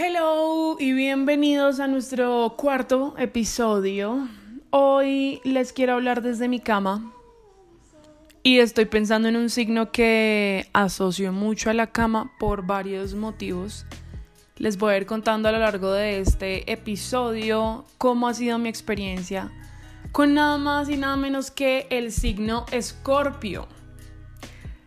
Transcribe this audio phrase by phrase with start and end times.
[0.00, 4.28] Hello y bienvenidos a nuestro cuarto episodio.
[4.70, 7.12] Hoy les quiero hablar desde mi cama
[8.44, 13.86] y estoy pensando en un signo que asocio mucho a la cama por varios motivos.
[14.54, 18.68] Les voy a ir contando a lo largo de este episodio cómo ha sido mi
[18.68, 19.50] experiencia
[20.12, 23.66] con nada más y nada menos que el signo Escorpio.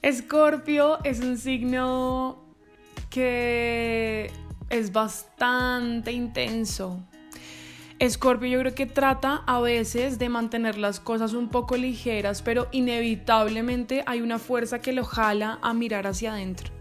[0.00, 2.44] Escorpio es un signo
[3.10, 4.30] que
[4.72, 6.98] es bastante intenso.
[7.98, 12.66] Escorpio yo creo que trata a veces de mantener las cosas un poco ligeras, pero
[12.72, 16.72] inevitablemente hay una fuerza que lo jala a mirar hacia adentro.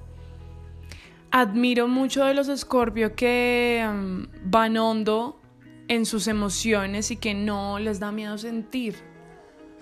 [1.31, 5.39] Admiro mucho de los Escorpio que mm, van hondo
[5.87, 8.95] en sus emociones y que no les da miedo sentir.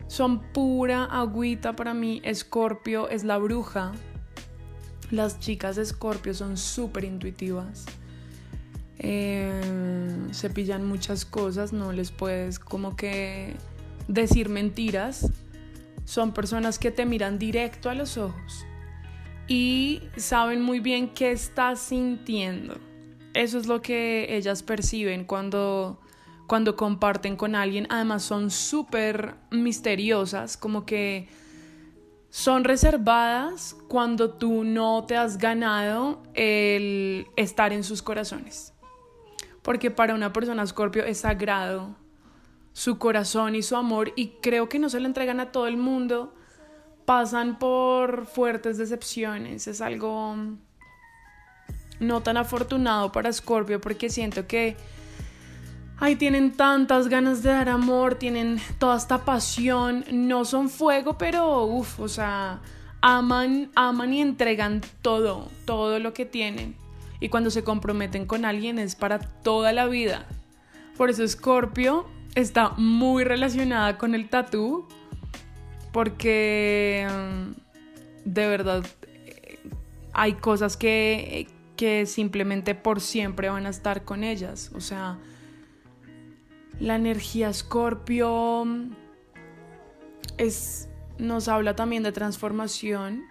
[0.07, 2.21] Son pura agüita para mí.
[2.23, 3.91] Escorpio es la bruja.
[5.11, 7.85] Las chicas Escorpio son súper intuitivas
[8.99, 13.55] eh, se pillan muchas cosas, no les puedes como que
[14.07, 15.31] decir mentiras.
[16.03, 18.65] Son personas que te miran directo a los ojos
[19.47, 22.77] y saben muy bien qué estás sintiendo.
[23.33, 26.01] Eso es lo que ellas perciben cuando,
[26.47, 27.87] cuando comparten con alguien.
[27.89, 31.29] Además son súper misteriosas, como que
[32.31, 38.73] son reservadas cuando tú no te has ganado el estar en sus corazones
[39.69, 41.95] porque para una persona Scorpio es sagrado
[42.73, 45.77] su corazón y su amor y creo que no se lo entregan a todo el
[45.77, 46.33] mundo,
[47.05, 50.35] pasan por fuertes decepciones, es algo
[51.99, 54.75] no tan afortunado para Scorpio porque siento que
[55.99, 61.65] Ay, tienen tantas ganas de dar amor, tienen toda esta pasión, no son fuego, pero
[61.65, 62.59] uff, o sea,
[63.01, 66.78] aman, aman y entregan todo, todo lo que tienen
[67.19, 70.25] y cuando se comprometen con alguien es para toda la vida.
[70.97, 72.05] Por eso Scorpio
[72.35, 74.87] está muy relacionada con el tatú
[75.91, 77.51] porque mm,
[78.25, 78.85] de verdad
[79.25, 79.59] eh,
[80.13, 84.71] hay cosas que, que simplemente por siempre van a estar con ellas.
[84.75, 85.17] O sea,
[86.79, 88.91] la energía Scorpio mm,
[90.37, 93.23] es, nos habla también de transformación,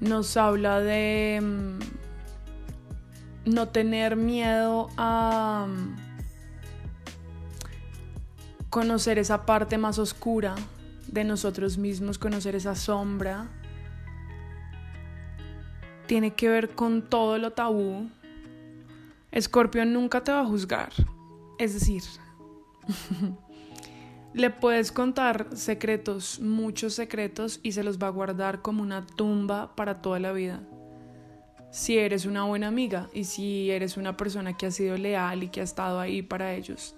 [0.00, 2.03] nos habla de mm,
[3.44, 5.96] no tener miedo a mm,
[8.70, 10.54] conocer esa parte más oscura
[11.06, 13.48] de nosotros mismos, conocer esa sombra.
[16.06, 18.10] Tiene que ver con todo lo tabú.
[19.30, 20.92] Escorpio nunca te va a juzgar.
[21.58, 22.02] Es decir,
[24.34, 29.74] le puedes contar secretos, muchos secretos, y se los va a guardar como una tumba
[29.76, 30.62] para toda la vida
[31.74, 35.48] si eres una buena amiga y si eres una persona que ha sido leal y
[35.48, 36.94] que ha estado ahí para ellos.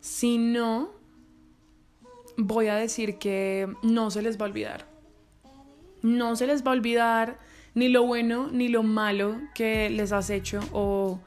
[0.00, 0.90] Si no,
[2.36, 4.88] voy a decir que no se les va a olvidar.
[6.02, 7.38] No se les va a olvidar
[7.74, 11.20] ni lo bueno ni lo malo que les has hecho o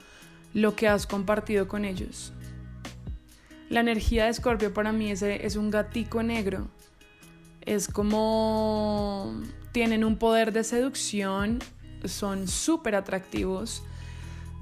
[0.54, 2.34] lo que has compartido con ellos.
[3.70, 6.68] La energía de Escorpio para mí es, es un gatico negro.
[7.62, 11.60] Es como tienen un poder de seducción
[12.06, 13.84] son súper atractivos.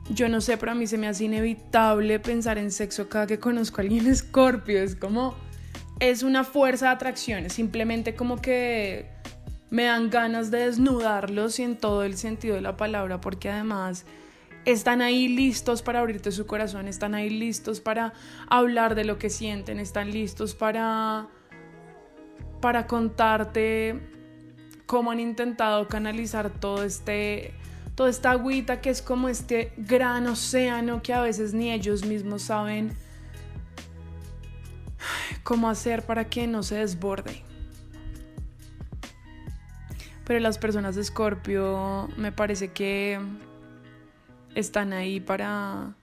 [0.10, 3.40] Yo no sé, pero a mí se me hace inevitable pensar en sexo cada que
[3.40, 4.82] conozco a alguien escorpio.
[4.82, 5.36] Es como,
[6.00, 9.10] es una fuerza de atracción, es simplemente como que
[9.70, 14.06] me dan ganas de desnudarlos y en todo el sentido de la palabra, porque además
[14.66, 18.14] están ahí listos para abrirte su corazón, están ahí listos para
[18.48, 21.30] hablar de lo que sienten, están listos para
[22.62, 24.00] para contarte
[24.92, 27.54] cómo han intentado canalizar todo este
[27.96, 32.42] toda esta agüita que es como este gran océano que a veces ni ellos mismos
[32.42, 32.92] saben
[35.44, 37.42] cómo hacer para que no se desborde.
[40.26, 43.18] Pero las personas de Escorpio me parece que
[44.56, 45.96] están ahí para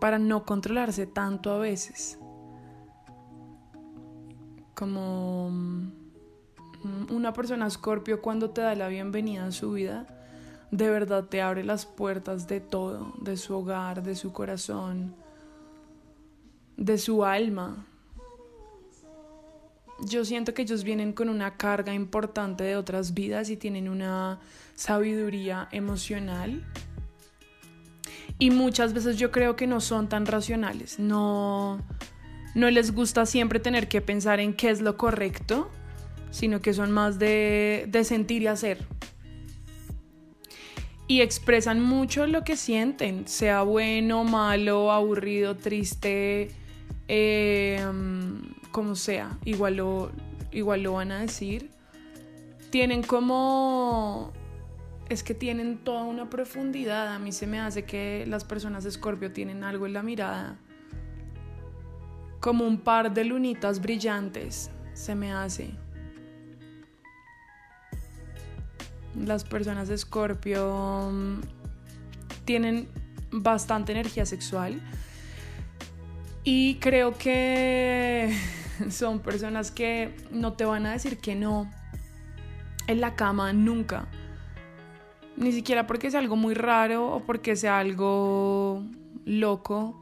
[0.00, 2.16] para no controlarse tanto a veces.
[4.76, 5.50] Como
[7.10, 10.06] una persona escorpio cuando te da la bienvenida a su vida,
[10.70, 15.14] de verdad te abre las puertas de todo, de su hogar, de su corazón,
[16.76, 17.86] de su alma.
[20.02, 24.38] Yo siento que ellos vienen con una carga importante de otras vidas y tienen una
[24.74, 26.64] sabiduría emocional.
[28.38, 31.78] Y muchas veces yo creo que no son tan racionales, no,
[32.54, 35.70] no les gusta siempre tener que pensar en qué es lo correcto,
[36.30, 38.86] sino que son más de, sentir y hacer.
[41.06, 46.50] y expresan mucho lo que sienten, sea bueno, malo, aburrido, triste,
[47.08, 47.84] eh,
[48.70, 50.12] como sea, igual lo,
[50.52, 51.70] igual lo van a decir.
[52.70, 54.32] Tienen como...
[55.08, 57.12] Es que tienen toda una profundidad.
[57.12, 60.56] A mí se me hace que las personas de Escorpio tienen algo en la mirada.
[62.38, 65.72] Como un par de lunitas brillantes, se me hace.
[69.16, 71.40] Las personas de Escorpio mm,
[72.44, 72.88] tienen
[73.30, 74.80] bastante energía sexual
[76.44, 78.34] y creo que
[78.90, 81.70] son personas que no te van a decir que no
[82.86, 84.08] en la cama nunca.
[85.36, 88.82] Ni siquiera porque sea algo muy raro o porque sea algo
[89.24, 89.96] loco.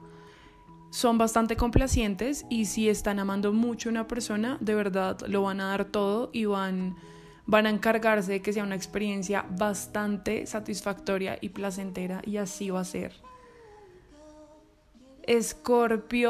[0.91, 5.61] Son bastante complacientes y si están amando mucho a una persona, de verdad lo van
[5.61, 6.97] a dar todo y van,
[7.49, 12.81] van a encargarse de que sea una experiencia bastante satisfactoria y placentera y así va
[12.81, 13.15] a ser.
[15.23, 16.27] Escorpio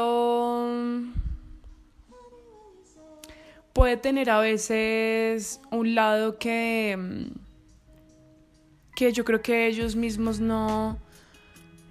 [3.73, 7.31] puede tener a veces un lado que, mm,
[8.95, 10.99] que yo creo que ellos mismos no,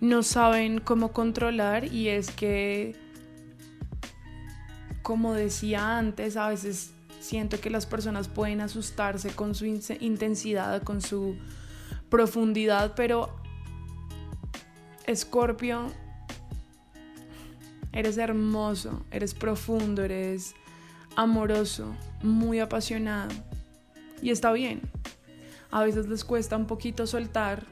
[0.01, 2.97] no saben cómo controlar y es que,
[5.03, 11.01] como decía antes, a veces siento que las personas pueden asustarse con su intensidad, con
[11.01, 11.37] su
[12.09, 13.35] profundidad, pero
[15.07, 15.87] Escorpio,
[17.93, 20.55] eres hermoso, eres profundo, eres
[21.17, 23.35] amoroso, muy apasionado.
[24.23, 24.83] Y está bien.
[25.71, 27.65] A veces les cuesta un poquito soltar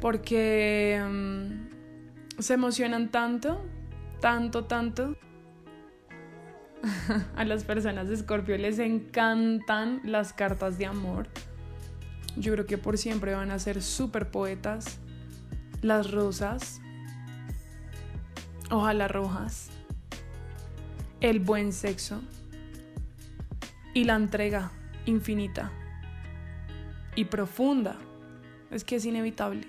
[0.00, 3.64] porque mm, se emocionan tanto,
[4.20, 5.16] tanto, tanto.
[7.36, 11.28] A las personas de Scorpio les encantan las cartas de amor.
[12.36, 14.98] Yo creo que por siempre van a ser súper poetas.
[15.80, 16.80] Las rosas.
[18.70, 19.70] Ojalá rojas
[21.22, 22.20] el buen sexo
[23.94, 24.72] y la entrega
[25.06, 25.70] infinita
[27.14, 27.96] y profunda.
[28.72, 29.68] Es que es inevitable.